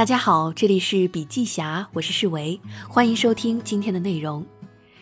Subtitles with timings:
[0.00, 4.42] 大家好，这里是笔记侠，我是世维，欢迎收听今天的内容。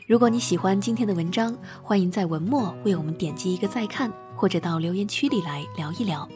[0.09, 6.29] 如果你喜欢今天的文章，欢迎在文末为我们点击一个再看，或者到留言区里来聊一聊。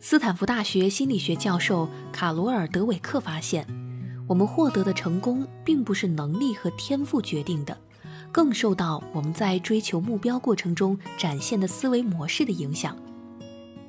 [0.00, 3.64] 斯坦福大学心理学教授卡罗尔·德韦克发现，
[4.26, 7.78] 我们获得的成功并不是能力和天赋决定的，
[8.32, 12.96] 更受到我们在追求目标过程中展现的思维模式的影响。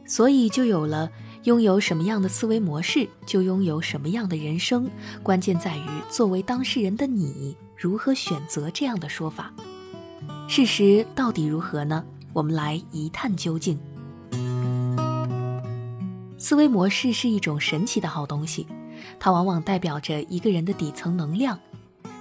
[0.05, 1.11] 所以就有了
[1.43, 4.89] 拥有什么样的思维模式，就拥有什么样的人生。
[5.24, 9.54] 关键在于作为当事人的你如何选择这样的说法。
[10.50, 12.04] 事实到底如何呢？
[12.34, 13.79] 我们来一探究竟。
[16.38, 18.68] 思维模式是一种神奇的好东西，
[19.20, 21.57] 它往往代表着一个人的底层能量，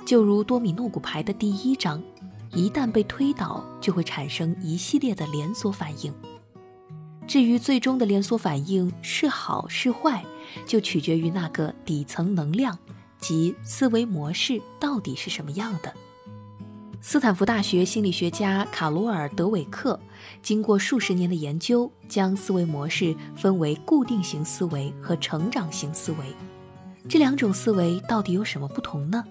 [0.05, 2.03] 就如多米诺骨牌的第一章，
[2.53, 6.13] 一旦被推倒，就会产生一系列的连锁反应。
[7.29, 10.25] 至于最终的连锁反应是好是坏，
[10.67, 12.77] 就取决于那个底层能量
[13.21, 15.95] 及思维模式到底是什么样的。
[17.03, 20.01] 斯坦福大学心理学家卡罗尔·德韦克
[20.43, 26.19] 经过数十年的研究，将思维模式分为固定型思维和成长型思维。
[27.09, 29.23] 这两种思维到底有什么不同呢？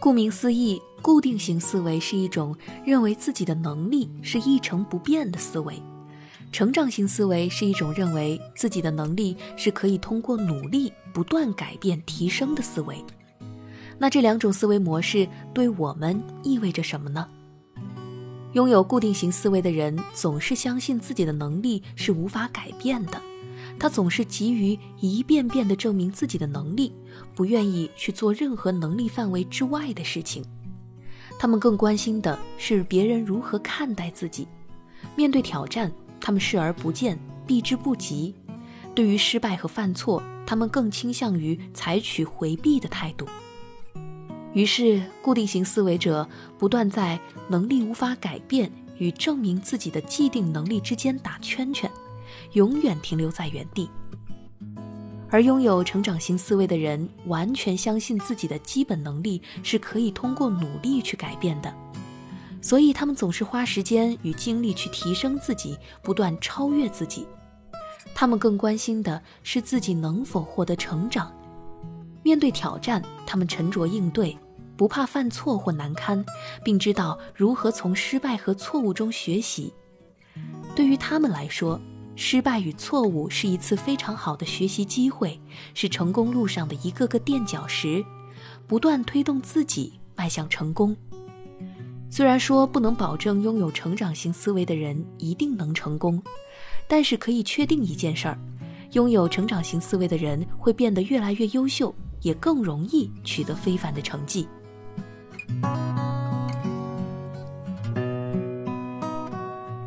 [0.00, 5.80] 顾名思义，固定型思维是一种认为自己的能力是一成不变的思维。
[6.50, 12.96] 成长型思维是一种认为自己的能力是可以通过努力不断改变提升的思维。
[13.98, 17.28] 那这两种思维模式对我们意味着什么呢？
[18.54, 23.20] 拥有固定型思维的人总是相信自己的能力是无法改变的，
[23.78, 26.92] 他总是急于一遍遍地证明自己的能力，
[27.34, 30.42] 不愿意去做任何能力范围之外的事情。
[31.38, 34.48] 他们更关心的是别人如何看待自己，
[35.14, 35.92] 面对挑战。
[36.20, 38.34] 他们视而不见，避之不及。
[38.94, 43.26] 对于失败和犯错，他们更倾向于采取回避的态度。
[44.54, 46.28] 于是，固定型思维者
[46.58, 51.88] 不断在能力无法改变与证明自己的既定能力之间打圈圈，
[52.52, 53.88] 永远停留在原地。
[55.30, 61.72] 而拥有成长型思维的人，完全相信自己的基本能力是可以通过努力去改变的。
[62.60, 67.26] 所以，他们总是花时间与精力去提升自己，不断超越自己。
[68.14, 71.32] 他们更关心的是自己能否获得成长。
[72.24, 74.36] 面对挑战，他们沉着应对，
[74.76, 76.24] 不怕犯错或难堪，
[76.64, 79.72] 并知道如何从失败和错误中学习。
[80.74, 81.80] 对于他们来说，
[82.16, 85.40] 失败与错误是一次非常好的学习机会，
[85.74, 88.04] 是成功路上的一个个垫脚石，
[88.66, 90.96] 不断推动自己迈向成功。
[92.10, 96.20] 虽然说不能保证拥有成长型思维的人一定能成功，
[96.88, 98.38] 但是可以确定一件事儿：
[98.92, 104.48] 拥有成长型思维的人会变得越来越优秀，也更容易取得非凡的成绩。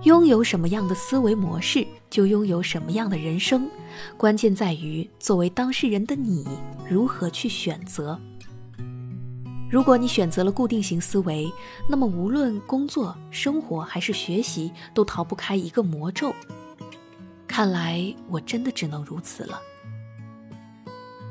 [0.04, 3.70] 拥有什么样的思维模式，就拥有什么样的人生。
[4.18, 6.46] 关键在于作为当事人的你
[6.90, 8.20] 如何去选择。
[9.72, 11.50] 如果你选择了固定型思维，
[11.88, 16.36] 那么无论工作、生活还是学习，都逃不开一个魔咒。
[17.48, 19.62] 看来我真的只能如此了。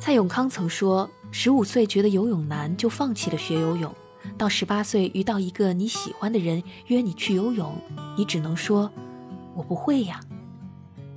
[0.01, 3.93] 蔡永康曾说：“十五岁觉得游泳难，就放弃了学游泳；
[4.39, 7.77] 到十八岁遇到一个你喜欢的人约你去游泳，
[8.17, 8.91] 你只能说
[9.55, 10.19] ‘我不会呀’；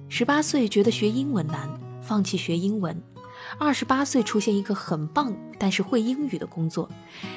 [0.09, 1.69] 十八岁觉得学英文难，
[2.01, 3.01] 放弃学英文。”
[3.59, 6.89] 二十八岁出现一个很棒但是会英语的工作，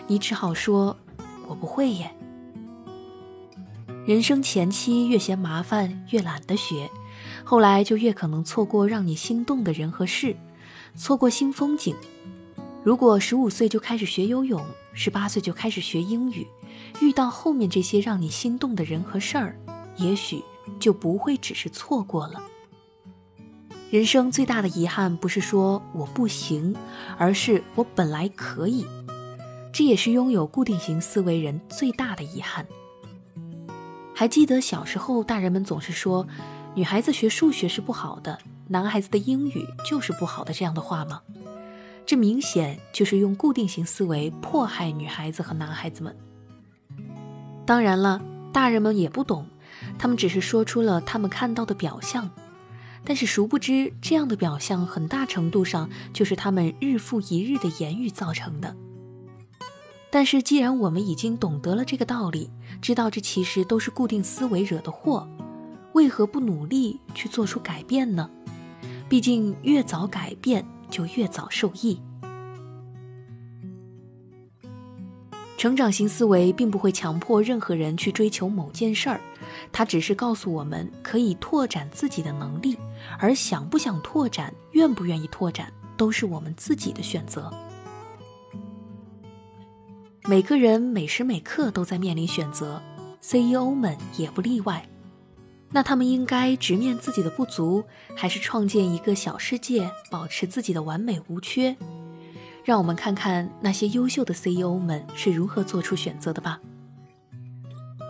[0.06, 0.96] 你只好说
[1.46, 2.10] ：“我不会耶。”
[4.06, 6.90] 人生前期越嫌麻烦，越懒得学，
[7.44, 10.36] 后来就越可能错过让你心动的人和事，
[10.94, 11.94] 错过新风景。
[12.84, 16.46] 如果十五岁就开始学游泳，十八岁就开始学英语，
[17.00, 19.58] 遇到后面这些让你心动的人和事儿，
[19.96, 20.42] 也许
[20.78, 22.40] 就不会只是错过了。
[23.88, 26.74] 人生最大的遗憾不是说我不行，
[27.16, 28.84] 而是我本来可以。
[29.72, 32.66] 这也是拥有固定型思维人最大的遗憾。
[34.12, 36.26] 还记得小时候，大人们总是说，
[36.74, 38.36] 女孩子学数学是不好的，
[38.66, 41.22] 男孩子的英语就是不好的这样的话吗？
[42.04, 46.16] 这明显就是用固定型思维迫害女孩子和男孩子们。
[47.64, 48.20] 当然了，
[48.52, 49.46] 大人们也不懂，
[49.98, 52.28] 他们只是说出了他们看到的表象。
[53.06, 58.76] 但是殊不知，这样的表象很大程度上就是他们日复一日的言语造成的。
[60.10, 62.50] 但是，既然我们已经懂得了这个道理，
[62.82, 65.28] 知道这其实都是固定思维惹的祸，
[65.92, 68.28] 为何不努力去做出改变呢？
[69.08, 72.00] 毕竟越早改变，就越早受益。
[75.66, 79.20] 成长型思维并不会强迫任何人去追求某件事儿，
[79.72, 82.78] 它只是告诉我们可以拓展自己的能力，
[83.18, 87.52] 而想不想拓展、愿不愿意拓展，都是我们自己的选择。
[90.28, 92.80] 每个人每时每刻都在面临选择
[93.20, 94.88] ，CEO 们也不例外。
[95.72, 97.82] 那他们应该直面自己的不足，
[98.14, 101.76] 还是创建一个小世界，保持自己的完美无缺？
[102.66, 106.60] 让我们看看那些优秀的 CEO 们是如何做出选择的吧。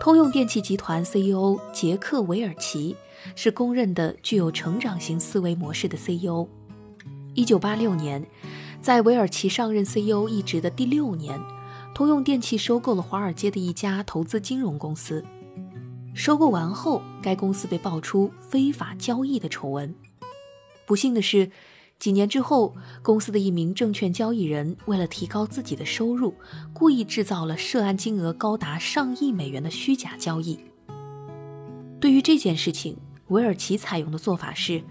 [0.01, 2.95] 通用电气集团 CEO 杰克韦尔奇
[3.35, 6.47] 是公认的具有成长型思维模式的 CEO。
[7.35, 8.25] 一九八六年，
[8.81, 11.39] 在韦尔奇上任 CEO 一职的第六年，
[11.93, 15.23] 通用电气收购了华尔街的一家投资金融公司。
[16.15, 19.93] 收购完后，该公司被爆出非法交易的丑闻。
[20.87, 21.51] 不幸的是。
[21.99, 26.33] 几年之后，公司的一名证券交易人为了提高自己的收入，
[26.71, 30.59] 故意制造了涉案金额高达上亿美元的虚假交易。
[31.99, 32.95] 对于这件事情，
[33.29, 34.83] 韦尔奇采用的做法是，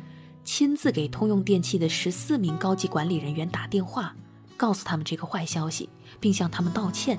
[0.43, 4.15] 亲自给通用电气的十四名高级管理人员打电话，
[4.57, 5.89] 告诉他们这个坏消息，
[6.19, 7.17] 并向他们道歉。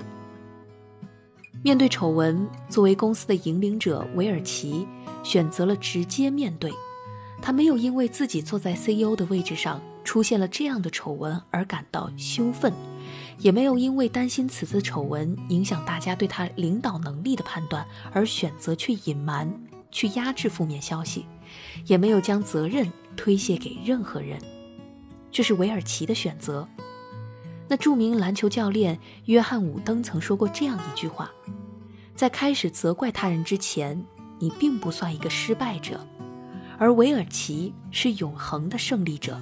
[1.62, 4.86] 面对丑闻，作为公司的引领者，韦尔奇
[5.24, 6.70] 选择了直接面对。
[7.40, 12.72] 他没有因为自己坐在 CEO 的位置上出现了这样的丑闻而感到羞愤，
[13.38, 19.50] 也没有因为担心此次丑闻影响大家对他领导能力的判断而选择去隐瞒、
[19.90, 21.24] 去压制负面消息，
[21.86, 24.38] 也没有将责任推卸给任何人。
[25.30, 26.66] 这是韦尔奇的选择。
[27.68, 31.30] 那著名篮球教练约翰·伍登曾说过这样一句话
[32.16, 34.02] ：“在开始责怪他人之前，
[34.38, 36.00] 你并不算一个失败者。”
[36.78, 39.38] 而韦尔奇是永恒的胜利者。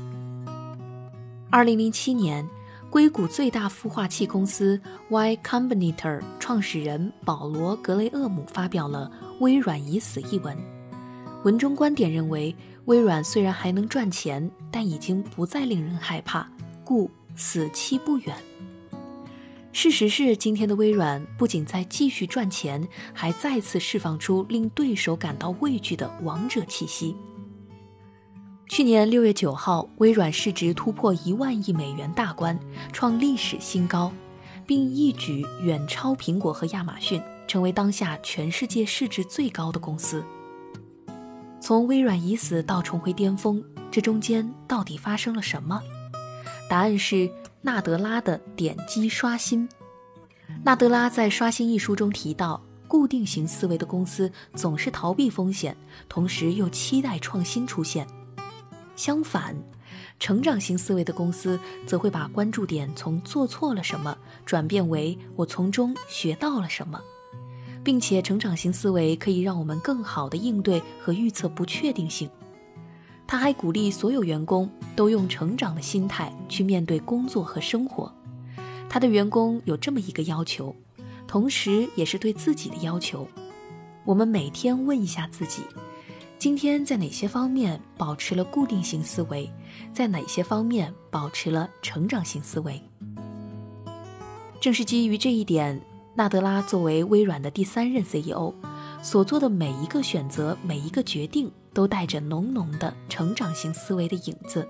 [1.50, 2.46] 二零零七年，
[2.90, 4.80] 硅谷最大孵化器公司
[5.10, 9.10] Y Combinator 创始人保罗·格雷厄姆发表了
[9.40, 10.56] 《微软已死》一文。
[11.44, 12.54] 文中观点认为，
[12.86, 16.48] 微软虽然还能赚钱，但已经不再令人害怕，
[16.84, 18.34] 故死期不远。
[19.78, 22.82] 事实是，今天的微软不仅在继续赚钱，
[23.12, 27.14] 还再次释放出令对手感到畏惧的王者气息。
[28.70, 32.58] 去年六月九号，微软市值突破一万亿美元大关，
[32.90, 34.10] 创历史新高，
[34.66, 40.24] 并一举远超苹果和亚马逊，成为当下全世界市值最高的公司。
[41.60, 45.82] 从微软已死到重回巅峰，这中间到底发生了什么？
[46.66, 47.30] 答案是。
[47.62, 49.68] 纳德拉的点击刷新。
[50.64, 55.76] 纳德拉在《刷新》一书中提到，固定型思维的公司总是逃避风险，
[56.08, 58.06] 同时又期待创新出现。
[58.94, 59.56] 相反，
[60.20, 67.00] 成长型思维的公司则会把关注点从做错了什么转变为我从中学到了什么，
[67.82, 72.30] 并且成长型思维可以让我们更好地应对和预测不确定性。
[73.26, 78.12] 他还鼓励所有员工都用成长的心态去面对工作和生活。
[78.88, 80.74] 他的员工有这么一个要求，
[81.26, 83.26] 同时也是对自己的要求：
[84.04, 85.62] 我们每天问一下自己，
[86.38, 89.50] 今天在哪些方面保持了固定性思维，
[89.92, 92.80] 在哪些方面保持了成长性思维。
[94.60, 95.80] 正是基于这一点，
[96.14, 98.54] 纳德拉作为微软的第三任 CEO，
[99.02, 101.50] 所做的每一个选择，每一个决定。
[101.76, 104.66] 都带着浓浓的成长型思维的影子，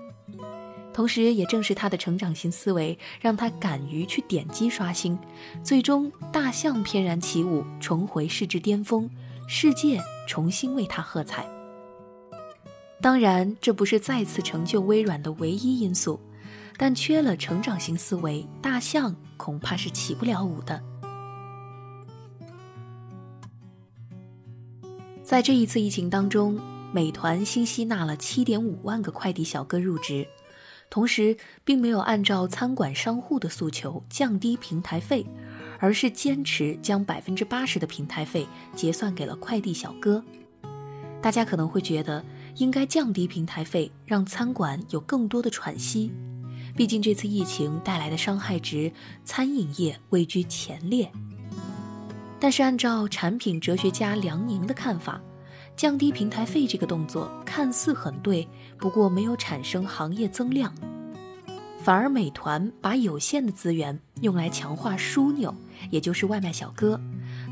[0.93, 5.17] 同时也正是他的成长型思维，让他敢于去点击刷新，
[5.63, 9.09] 最终大象翩然起舞，重回市值巅峰，
[9.47, 11.47] 世界重新为他喝彩。
[13.01, 16.19] 当然，这不是再次成就微软的唯一因素，
[16.75, 20.83] 但缺了成长型思维，大象恐怕是起不了舞的。
[25.27, 26.57] 在这一次疫情当中。
[26.93, 30.25] 美团新吸纳了7.5万个快递小哥入职，
[30.89, 35.25] 同时并没有按照餐馆商户的诉求降低平台费，
[35.79, 40.23] 而是坚持将百分之八十的平台费结算给了快递小哥。
[41.21, 42.23] 大家可能会觉得
[42.55, 46.09] 应该降低平台费，让餐馆有更多的喘息，
[46.73, 48.89] 毕竟这次疫情带来的伤害值，
[49.25, 51.11] 餐饮业位居前列。
[52.39, 55.21] 但是按照产品哲学家梁宁的看法。
[55.75, 58.47] 降低平台费这个动作看似很对，
[58.79, 60.73] 不过没有产生行业增量，
[61.83, 65.53] 反而美团把有限的资源用来强化枢纽，
[65.91, 66.99] 也就是外卖小哥，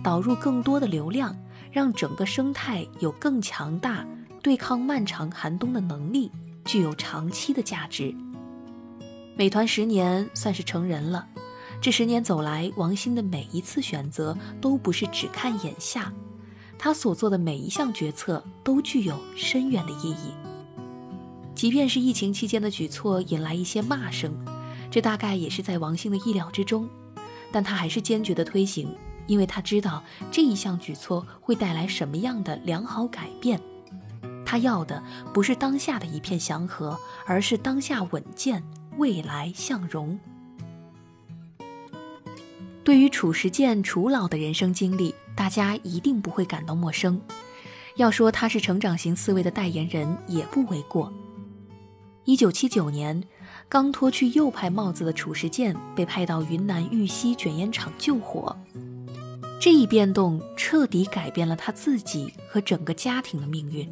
[0.03, 1.37] 导入更多的流量，
[1.71, 4.03] 让整个生态有更强大
[4.41, 6.31] 对抗漫长寒冬的能力，
[6.63, 8.11] 具有长期的价值。
[9.37, 11.27] 美团十年算是成人了，
[11.85, 16.11] 这十年走来，王兴的每一次选择都不是只看眼下，
[16.79, 20.33] 他所做的每一项决策都具有深远的意义。
[21.53, 24.33] 即便是疫情期间的举措引来一些骂声，
[24.89, 26.89] 这大概也是在王兴的意料之中，
[27.51, 28.89] 但他还是坚决的推行，
[29.27, 33.61] 因为他知道这一项举措会带来什么样的良好改变。
[34.43, 38.63] 他要的不是当下的一片祥和，而是当下稳健。
[38.97, 40.17] 未来向荣。
[42.85, 47.19] 对于褚时健褚老的人生经历，大家一定不会感到陌生。
[47.95, 51.11] 要说他是成长型思维的代言人，也不为过。
[52.25, 53.23] 一九七九年，
[53.67, 58.55] 刚脱去右派帽子的褚时健被派到云南玉溪卷烟厂救火，
[59.59, 63.89] 这一变动彻底改变了他自己和整个家庭的命运。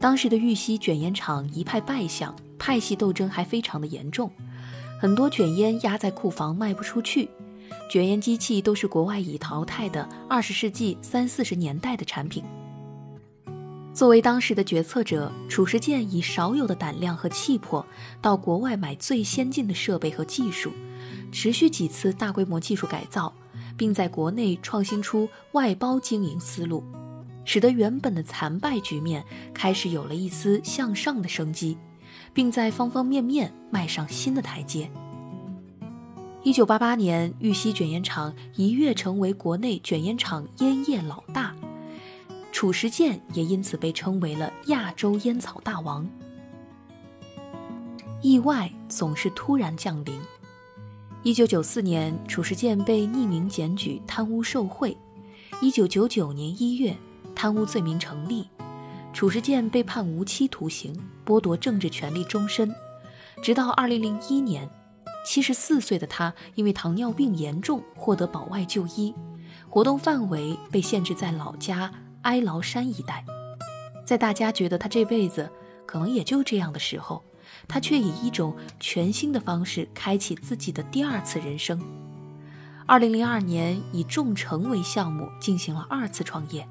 [0.00, 2.34] 当时的玉溪卷烟厂一派败相。
[2.58, 4.28] 派系斗争还非常的严重，
[5.00, 7.30] 很多卷烟压在库房卖不出去，
[7.88, 12.44] 卷烟机器都是国外已淘汰的二十世纪三四十年代的产品。
[13.94, 17.84] 作为当时的决策者，褚时健以少有的胆量和气魄，
[18.20, 20.72] 到国外买最先进的设备和技术，
[21.32, 23.32] 持续几次大规模技术改造，
[23.76, 26.84] 并在国内创新出外包经营思路，
[27.44, 31.76] 使得原本的惨败局面开始有了一丝向上的生机。
[32.34, 34.88] 并在方方面面迈上新的台阶。
[36.48, 41.54] 一九八八年，玉溪卷烟厂一跃成为国内卷烟厂烟叶老大，
[42.50, 46.08] 褚时健也因此被称为了亚洲烟草大王。
[48.22, 50.18] 意外总是突然降临。
[51.22, 54.96] 一九九四年，褚时健被匿名检举贪污受贿。
[55.60, 56.96] 一九九九年一月，
[57.34, 58.48] 贪污罪名成立。
[59.12, 62.74] 褚时健被判无期徒刑，剥夺政治权利终身。
[63.42, 64.68] 直到2001年
[65.28, 69.14] ，74岁的他因为糖尿病严重，获得保外就医，
[69.68, 71.92] 活动范围被限制在老家
[72.22, 73.22] 哀牢山一带。
[74.06, 75.50] 在大家觉得他这辈子
[75.84, 77.22] 可能也就这样的时候，
[77.68, 81.78] 他却以一种全新的方式开启自己的第二次人生。
[82.86, 86.66] 2002年，以众诚为项目进行了二次创业。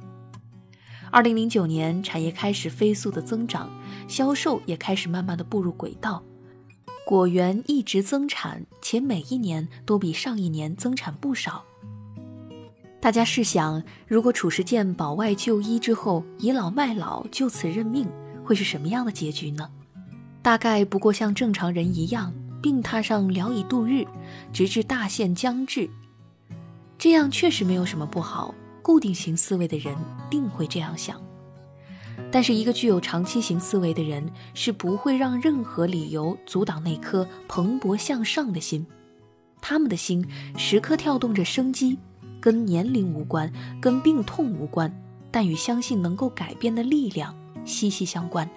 [1.11, 3.69] 二零零九年，产业开始飞速的增长，
[4.07, 6.23] 销售也开始慢慢的步入轨道，
[7.07, 11.63] 果园一直增产，且每一年都比上一年增产不少。
[12.99, 18.05] 大家试想，如果褚时健保外就医之后倚老卖老，就此认命，
[18.43, 19.71] 会是什么样的结局呢？
[20.41, 24.05] 大概不过像正常人一样，病榻上聊以度日，
[24.51, 25.89] 直至大限将至。
[26.97, 28.53] 这样确实没有什么不好。
[28.81, 29.95] 固定型思维的人
[30.29, 31.21] 定会这样想，
[32.31, 38.85] 但是一个具有长期型思维的人是不会让任何理由阻挡那颗蓬勃向上的心。
[39.61, 40.25] 他们的心
[40.57, 41.97] 时刻跳动着生机，
[42.39, 44.91] 跟年龄无关，跟病痛无关，
[45.31, 48.49] 但与相信能够改变的力量息息相关。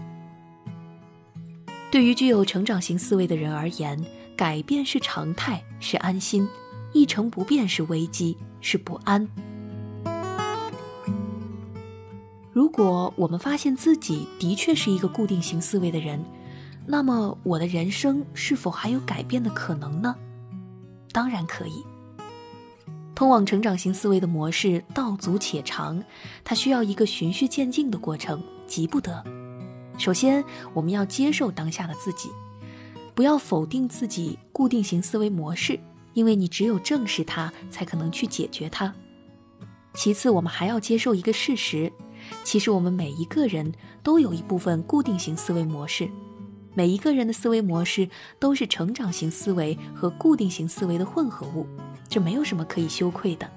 [1.91, 3.99] 对于具有成长型思维的人而言，
[4.37, 6.47] 改变是常态，是安心；
[6.93, 9.29] 一成不变是危机，是不安。
[12.71, 16.25] 如果我们发现自己的确是一个固定型思维的人，
[16.87, 20.15] 那么我的人生是否还有改变的可能呢？
[21.11, 21.85] 当然可以。
[23.13, 26.01] 通往成长型思维的模式道阻且长，
[26.45, 29.21] 它需要一个循序渐进的过程，急不得。
[29.99, 32.31] 首先，我们要接受当下的自己，
[33.17, 35.77] 不要否定自己固定型思维模式，
[36.15, 38.95] 因为你只有正视它，才可能去解决它。
[39.93, 41.93] 其次，我们还要接受一个事实。
[42.45, 43.73] 其实我们每一个人
[44.03, 46.09] 都有一部分固定型思维模式，
[46.75, 48.09] 每一个人的思维模式
[48.39, 51.67] 都是成长型思维和固定型思维的混合物，
[52.09, 53.49] 这没有什么可以羞愧的。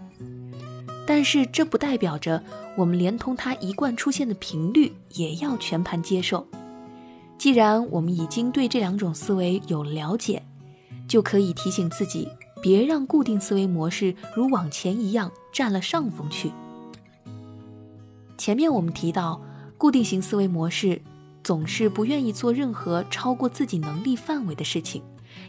[1.06, 2.42] 但是这不代表着
[2.78, 6.48] 我们连同它一贯出现的频率也要全盘接受。
[7.38, 10.42] 既然我们已经对这两种思维有了解，
[11.08, 12.30] 就可以提醒自己，
[12.62, 16.52] 别让固定思维模式如往前一样占了上风去。
[18.44, 19.42] 前面我们提到，
[19.78, 21.02] 固定型思维模式
[21.46, 25.02] 总是不愿意做任何超过自己能力范围的事情，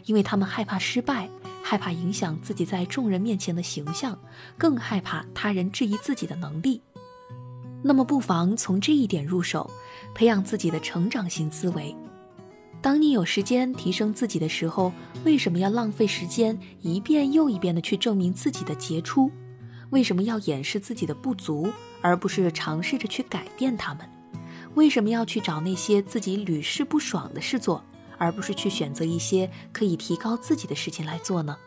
[0.05, 1.29] 因为他们害怕失败，
[1.61, 4.17] 害怕影响自己在众人面前的形象，
[4.57, 6.81] 更害怕他人质疑自己的能力。
[7.83, 9.69] 那么，不妨从这一点入手，
[10.13, 11.93] 培养自己的成长型思维。
[12.81, 14.93] 当你有时间提升自己的时候，
[15.25, 19.29] 为什么要浪费时间一遍又一遍的去证明自己的杰出？
[19.89, 21.67] 为什么要掩饰自己的不足？
[22.05, 24.07] 而不是尝试着去改变他们，
[24.75, 27.83] 为什么要去找那些自己屡试不爽的事做，
[28.19, 31.57] 而不是去选择一些可以提高自己的事情来做呢？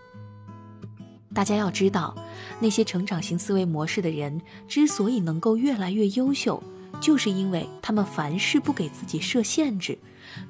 [1.35, 2.15] 大家要知道，
[2.61, 6.63] 那些成长型思维模式的人之所以能够越来越优秀，
[7.01, 9.99] 就是因为他们凡事不给自己设限制，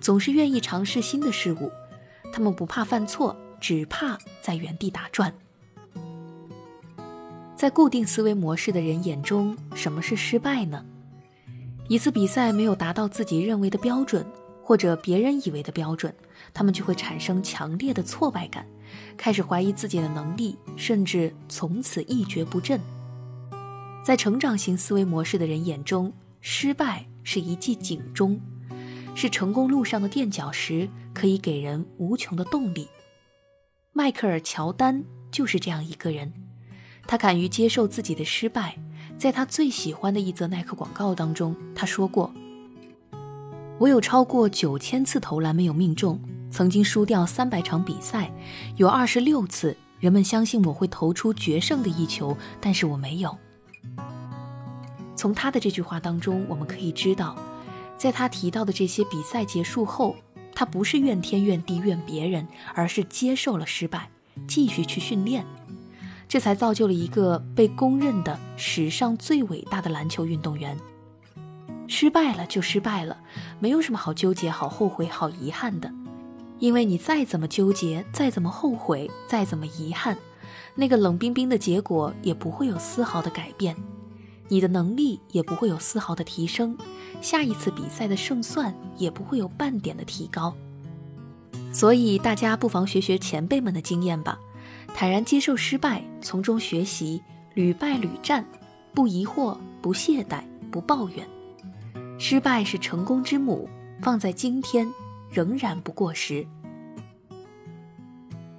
[0.02, 1.72] 总是愿意尝试新的事物。
[2.30, 5.32] 他们不怕犯错，只怕在原地打转。
[7.58, 10.86] 在固定思维模式的人眼中，什么是失败呢？
[11.88, 14.24] 一次比赛没有达到自己认为的标准，
[14.62, 16.14] 或者别人以为的标准，
[16.54, 18.64] 他们就会产生强烈的挫败感，
[19.16, 22.80] 开始怀疑自己的能力，甚至从此一蹶不振。
[24.04, 28.40] 在成长型思维模式的人眼中，失败是一记警钟，
[29.16, 32.86] 是成功路上的垫脚石，可以给人无穷的动力。
[33.92, 36.32] 迈克尔·乔丹就是这样一个人。
[37.08, 38.76] 他敢于接受自己的失败，
[39.16, 42.30] 在他最喜欢的一则耐克广告当中，他说过
[43.80, 48.30] ：“我有超过九千次投篮没有命中，曾经输掉三百场比赛，
[48.76, 53.34] 有二十六次人们相信我会投出决胜的一球，但是我没有。”
[55.16, 57.34] 从他的这句话当中，我们可以知道，
[57.96, 60.14] 在他提到的这些比赛结束后，
[60.54, 64.10] 他不是怨天怨地怨别人，而是接受了失败，
[64.46, 65.46] 继续去训练。
[66.28, 70.76] 这才造就了一个被公认的史上最伟大的篮球运动员。
[71.86, 73.16] 失败了就失败了，
[73.58, 75.90] 没有什么好纠结、好后悔、好遗憾的，
[76.58, 80.18] 因为你再怎么纠结、再怎么后悔、再怎么遗憾，
[80.74, 83.74] 那个冷冰冰的结果也不会有丝毫的改变，
[84.48, 86.76] 你的能力也不会有丝毫的提升，
[87.22, 90.54] 下一次比赛的胜算也不会有半点的提高。
[91.72, 94.38] 所以大家不妨学学前辈们的经验吧。
[94.94, 97.22] 坦然接受失败，从中学习，
[97.54, 98.44] 屡败屡战，
[98.92, 101.26] 不疑惑，不懈怠，不抱怨。
[102.18, 103.68] 失败是成功之母，
[104.02, 104.88] 放在今天
[105.30, 106.44] 仍然不过时。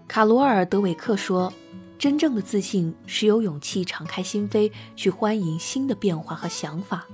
[0.08, 1.52] 卡罗尔·德韦克说
[2.00, 7.06] ：“真正的自信是有勇气敞开心扉去欢迎新的变化和想法，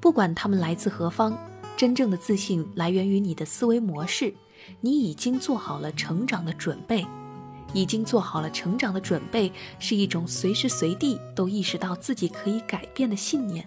[0.00, 1.36] 不管他们来自何方。
[1.76, 4.32] 真正的自信来源于你的思维模式，
[4.80, 7.04] 你已经做好了成长的准备。”
[7.72, 13.64] 已经做好了成长的准备，是一种随时随地都意识到自己可以改变的信念。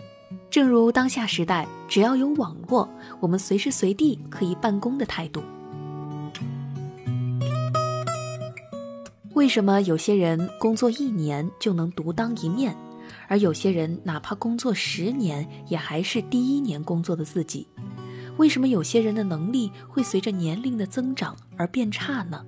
[0.49, 5.41] 正如当下时代，只要有网络，我们随时随地可以办公的态度。
[9.33, 12.75] 为什么有些人工作一年就能独当一面，
[13.27, 17.67] 而有些人哪怕工作十年也还是第一年工作的自己？
[18.37, 22.43] 为什么有些人的能力会随着年龄的增长而变差呢？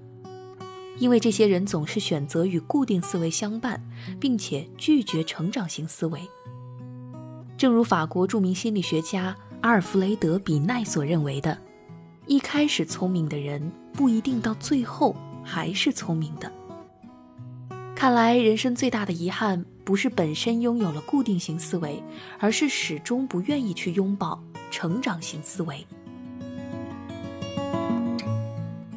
[1.00, 3.82] 因为这些人总是选择与固定思维相伴，
[4.20, 6.20] 并且拒绝成长型思维。
[7.58, 11.58] 正如法国著名心理学家阿尔弗雷德·比奈所认为的，
[12.28, 16.52] 一开始聪明的人不一定到最后还是聪明的。
[17.96, 22.02] 看来，人生最大的遗憾不是本身拥有了固定型思维，
[22.40, 25.86] 而是始终不愿意去拥抱成长型思维。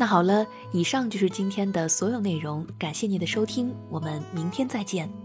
[0.02, 5.21] 那好了，以上就是今天的所有内容，感谢您的收听，我们明天再见。